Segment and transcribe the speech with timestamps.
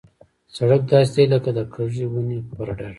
[0.55, 2.89] سړک داسې دی لکه د کږې ونې پر ډډ.